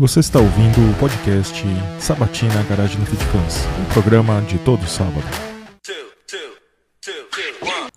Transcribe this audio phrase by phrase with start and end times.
[0.00, 1.62] Você está ouvindo o podcast
[1.98, 5.26] Sabatina Garagem no Fit Fans, um programa de todo sábado.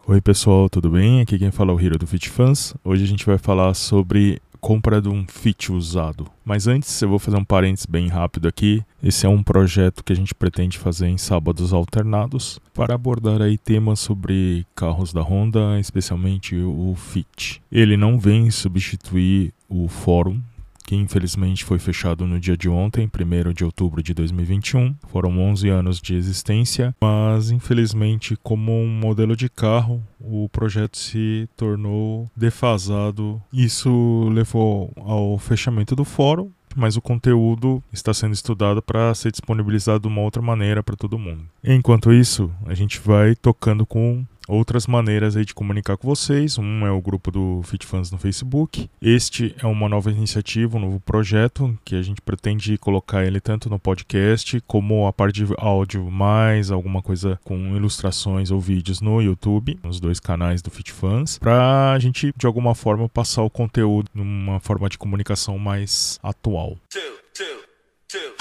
[0.06, 1.22] Oi pessoal, tudo bem?
[1.22, 2.76] Aqui quem fala é o Hiro do Fit Fans.
[2.84, 6.28] Hoje a gente vai falar sobre compra de um Fit usado.
[6.44, 8.84] Mas antes eu vou fazer um parênteses bem rápido aqui.
[9.02, 13.58] Esse é um projeto que a gente pretende fazer em sábados alternados para abordar aí
[13.58, 17.62] temas sobre carros da Honda, especialmente o Fit.
[17.72, 20.42] Ele não vem substituir o fórum
[20.84, 24.96] que infelizmente foi fechado no dia de ontem, 1 de outubro de 2021.
[25.08, 31.48] Foram 11 anos de existência, mas infelizmente, como um modelo de carro, o projeto se
[31.56, 33.42] tornou defasado.
[33.52, 40.00] Isso levou ao fechamento do fórum mas o conteúdo está sendo estudado para ser disponibilizado
[40.02, 41.46] de uma outra maneira para todo mundo.
[41.64, 46.58] Enquanto isso, a gente vai tocando com outras maneiras aí de comunicar com vocês.
[46.58, 48.90] Um é o grupo do FitFans no Facebook.
[49.02, 53.70] Este é uma nova iniciativa, um novo projeto que a gente pretende colocar ele tanto
[53.70, 59.22] no podcast como a parte de áudio, mais alguma coisa com ilustrações ou vídeos no
[59.22, 64.10] YouTube, nos dois canais do FitFans, para a gente de alguma forma passar o conteúdo
[64.14, 66.78] numa forma de comunicação mais atual.
[66.90, 67.02] Two,
[67.34, 68.33] two.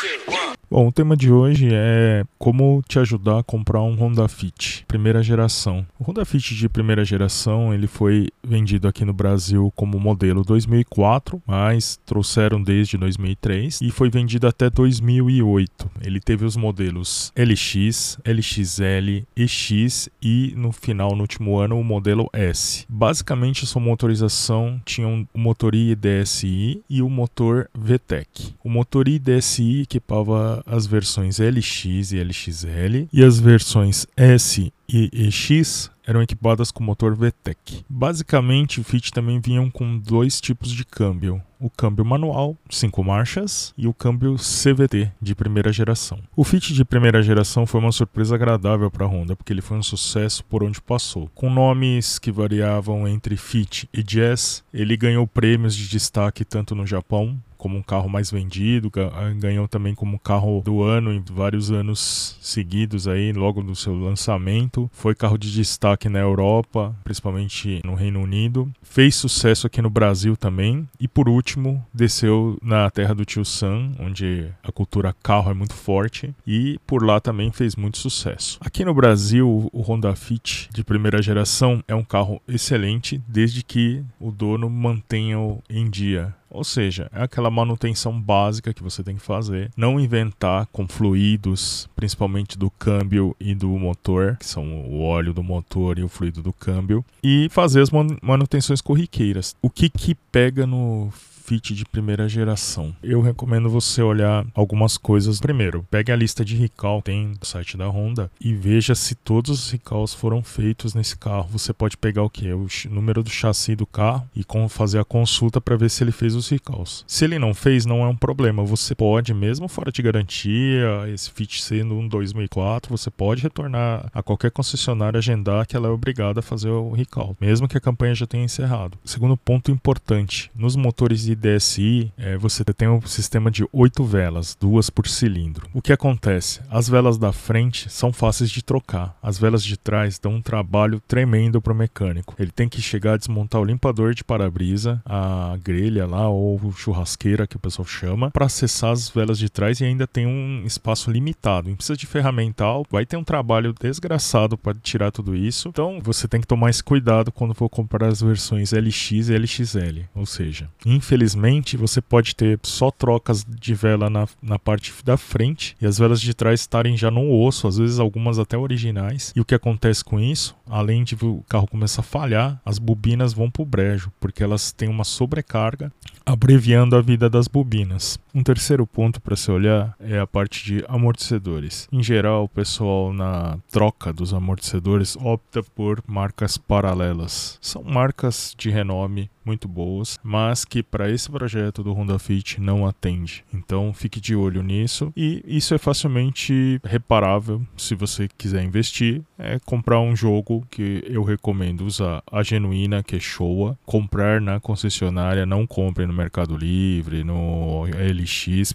[0.73, 5.23] Bom, o tema de hoje é como te ajudar a comprar um Honda Fit primeira
[5.23, 5.87] geração.
[5.99, 11.43] O Honda Fit de primeira geração ele foi vendido aqui no Brasil como modelo 2004,
[11.47, 15.91] mas trouxeram desde 2003 e foi vendido até 2008.
[16.05, 22.29] Ele teve os modelos LX, LXL, EX e no final, no último ano, o modelo
[22.33, 22.85] S.
[22.89, 28.55] Basicamente, sua motorização tinha um motor I DSI e o motor VTEC.
[28.63, 35.11] O motor I DSI equipava as versões LX e LXL e as versões S e
[35.13, 37.85] EX eram equipadas com motor VTEC.
[37.89, 43.73] Basicamente, o Fit também vinham com dois tipos de câmbio: o câmbio manual, 5 marchas,
[43.79, 46.19] e o câmbio CVT de primeira geração.
[46.35, 49.77] O Fit de primeira geração foi uma surpresa agradável para a Honda, porque ele foi
[49.79, 51.31] um sucesso por onde passou.
[51.35, 56.87] Com nomes que variavam entre Fit e Jazz, ele ganhou prêmios de destaque tanto no
[56.87, 58.91] Japão como um carro mais vendido,
[59.39, 64.91] ganhou também como carro do ano em vários anos seguidos aí, logo do seu lançamento.
[64.93, 68.69] Foi carro de destaque na Europa, principalmente no Reino Unido.
[68.83, 70.89] Fez sucesso aqui no Brasil também.
[70.99, 75.75] E por último, desceu na terra do tio Sam, onde a cultura carro é muito
[75.75, 76.35] forte.
[76.45, 78.59] E por lá também fez muito sucesso.
[78.61, 84.03] Aqui no Brasil, o Honda Fit de primeira geração é um carro excelente, desde que
[84.19, 89.23] o dono mantenha-o em dia ou seja, é aquela manutenção básica que você tem que
[89.23, 89.71] fazer.
[89.77, 95.43] Não inventar com fluidos, principalmente do câmbio e do motor, que são o óleo do
[95.43, 97.05] motor e o fluido do câmbio.
[97.23, 97.91] E fazer as
[98.23, 99.57] manutenções corriqueiras.
[99.63, 101.11] O que que pega no
[101.43, 102.95] Fit de primeira geração.
[103.03, 105.41] Eu recomendo você olhar algumas coisas.
[105.41, 109.51] Primeiro, pegue a lista de recall tem do site da Honda e veja se todos
[109.51, 111.49] os recalls foram feitos nesse carro.
[111.51, 112.53] Você pode pegar o que?
[112.53, 116.35] O número do chassi do carro e fazer a consulta para ver se ele fez
[116.35, 117.05] os recalls.
[117.07, 118.63] Se ele não fez, não é um problema.
[118.65, 124.23] Você pode, mesmo fora de garantia, esse Fit sendo um 2004, você pode retornar a
[124.23, 128.15] qualquer concessionária agendar que ela é obrigada a fazer o recall, mesmo que a campanha
[128.15, 128.99] já tenha encerrado.
[129.05, 134.57] Segundo ponto importante, nos motores de DSI, é, você tem um sistema de oito velas,
[134.59, 135.69] duas por cilindro.
[135.73, 136.61] O que acontece?
[136.71, 139.17] As velas da frente são fáceis de trocar.
[139.23, 142.35] As velas de trás dão um trabalho tremendo para o mecânico.
[142.39, 147.47] Ele tem que chegar a desmontar o limpador de para-brisa, a grelha lá ou churrasqueira
[147.47, 151.11] que o pessoal chama, para acessar as velas de trás e ainda tem um espaço
[151.11, 151.71] limitado.
[151.71, 155.69] E precisa de ferramental, vai ter um trabalho desgraçado para tirar tudo isso.
[155.69, 160.03] Então você tem que tomar esse cuidado quando for comprar as versões LX e LXL.
[160.15, 165.17] Ou seja, infelizmente infelizmente, você pode ter só trocas de vela na, na parte da
[165.17, 169.33] frente e as velas de trás estarem já no osso, às vezes algumas até originais.
[169.37, 170.57] E o que acontece com isso?
[170.69, 174.73] Além de o carro começar a falhar, as bobinas vão para o brejo, porque elas
[174.73, 175.93] têm uma sobrecarga,
[176.27, 178.19] abreviando a vida das bobinas.
[178.35, 181.87] Um terceiro ponto para se olhar é a parte de amortecedores.
[181.93, 187.59] Em geral, o pessoal na troca dos amortecedores opta por marcas paralelas.
[187.61, 192.87] São marcas de renome muito boas, mas que para esse projeto do Honda Fit não
[192.87, 193.45] atende.
[193.53, 199.23] Então fique de olho nisso e isso é facilmente reparável se você quiser investir.
[199.39, 204.61] É comprar um jogo que eu recomendo usar a genuína que é Showa, comprar na
[204.61, 207.87] concessionária, não compre no Mercado Livre, no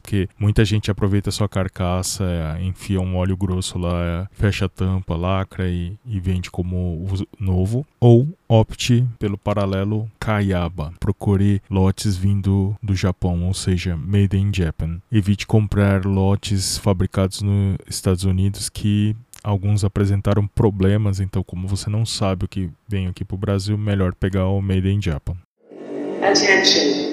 [0.02, 2.24] Porque muita gente aproveita a sua carcaça,
[2.62, 7.06] enfia um óleo grosso lá, fecha a tampa, lacra e, e vende como
[7.40, 7.86] novo.
[8.00, 10.94] Ou opte pelo paralelo Kayaba.
[11.00, 15.00] Procure lotes vindo do Japão, ou seja, made in Japan.
[15.12, 22.06] Evite comprar lotes fabricados nos Estados Unidos que alguns apresentaram problemas, então como você não
[22.06, 25.38] sabe o que vem aqui para o Brasil, melhor pegar o Made in Japan.
[26.22, 27.07] Attention.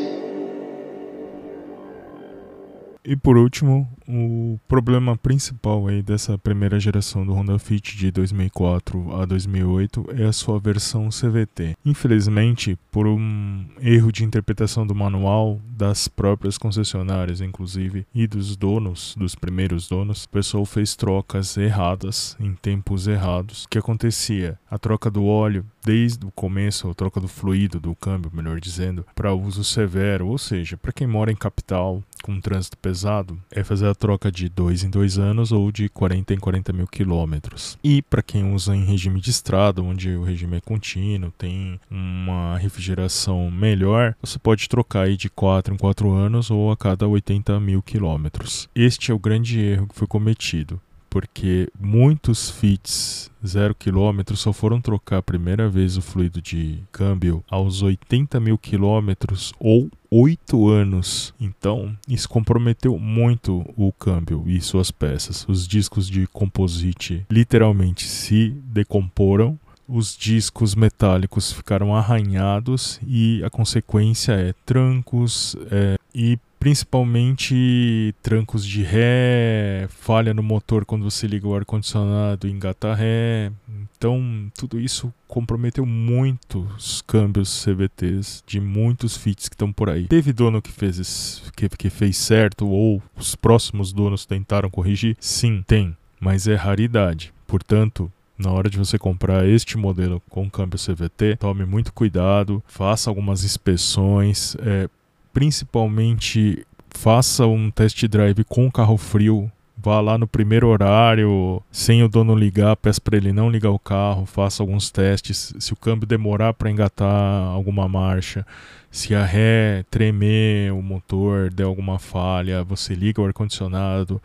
[3.06, 9.14] E por último, o problema principal aí dessa primeira geração do Honda Fit de 2004
[9.14, 11.76] a 2008 é a sua versão CVT.
[11.84, 19.14] Infelizmente, por um erro de interpretação do manual das próprias concessionárias, inclusive, e dos donos,
[19.18, 23.64] dos primeiros donos, o pessoal fez trocas erradas em tempos errados.
[23.64, 24.58] O que acontecia?
[24.70, 29.04] A troca do óleo desde o começo, a troca do fluido do câmbio, melhor dizendo,
[29.14, 33.86] para uso severo, ou seja, para quem mora em capital com trânsito pesado, é fazer
[33.86, 37.78] a troca de 2 em 2 anos ou de 40 em 40 mil quilômetros.
[37.84, 42.56] E para quem usa em regime de estrada, onde o regime é contínuo, tem uma
[42.56, 47.60] refrigeração melhor, você pode trocar aí de 4 em 4 anos ou a cada 80
[47.60, 48.70] mil quilômetros.
[48.74, 50.80] Este é o grande erro que foi cometido
[51.14, 57.44] porque muitos fits zero quilômetro só foram trocar a primeira vez o fluido de câmbio
[57.48, 61.32] aos 80 mil quilômetros ou 8 anos.
[61.40, 65.46] Então, isso comprometeu muito o câmbio e suas peças.
[65.48, 69.56] Os discos de composite literalmente se decomporam
[69.86, 78.82] os discos metálicos ficaram arranhados e a consequência é trancos é, e principalmente trancos de
[78.82, 83.52] ré, falha no motor quando você liga o ar-condicionado, engata ré.
[83.68, 90.06] Então, tudo isso comprometeu muito os câmbios CVTs de muitos fits que estão por aí.
[90.06, 95.18] Teve dono que fez, que, que fez certo ou os próximos donos tentaram corrigir?
[95.20, 97.34] Sim, tem, mas é raridade.
[97.46, 103.10] Portanto, na hora de você comprar este modelo com câmbio CVT, tome muito cuidado, faça
[103.10, 104.88] algumas inspeções, é,
[105.34, 109.50] principalmente faça um test drive com carro frio.
[109.76, 113.78] Vá lá no primeiro horário, sem o dono ligar, peça para ele não ligar o
[113.78, 115.52] carro, faça alguns testes.
[115.58, 118.46] Se o câmbio demorar para engatar alguma marcha,
[118.90, 124.22] se a ré tremer, o motor der alguma falha, você liga o ar-condicionado,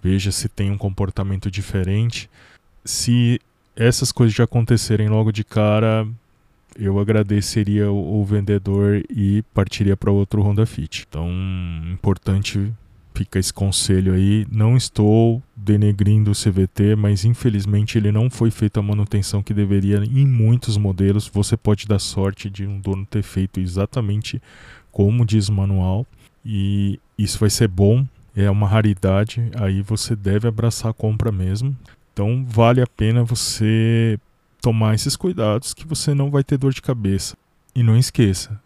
[0.00, 2.30] veja se tem um comportamento diferente.
[2.84, 3.40] Se
[3.74, 6.06] essas coisas já acontecerem logo de cara,
[6.78, 11.06] eu agradeceria o, o vendedor e partiria para outro Honda Fit.
[11.08, 11.28] Então,
[11.92, 12.72] importante
[13.14, 14.46] fica esse conselho aí.
[14.50, 19.98] Não estou denegrindo o CVT, mas infelizmente ele não foi feito a manutenção que deveria
[19.98, 21.28] em muitos modelos.
[21.28, 24.40] Você pode dar sorte de um dono ter feito exatamente
[24.90, 26.06] como diz o manual
[26.44, 28.06] e isso vai ser bom.
[28.34, 31.76] É uma raridade, aí você deve abraçar a compra mesmo.
[32.12, 34.18] Então vale a pena você
[34.60, 37.36] tomar esses cuidados que você não vai ter dor de cabeça.
[37.74, 38.60] E não esqueça,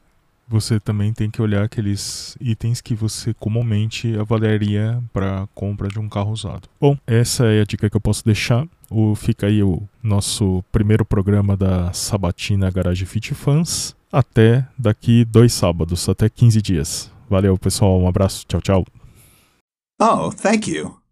[0.47, 6.09] você também tem que olhar aqueles itens que você comumente avaliaria para compra de um
[6.09, 6.69] carro usado.
[6.81, 8.67] Bom, essa é a dica que eu posso deixar.
[8.91, 13.97] O, fica aí o nosso primeiro programa da Sabatina Garage Fit Fans.
[14.13, 17.11] Até daqui dois sábados, até 15 dias.
[17.29, 18.01] Valeu, pessoal.
[18.01, 18.45] Um abraço.
[18.47, 18.87] Tchau, tchau.
[20.01, 21.04] Oh, thank you.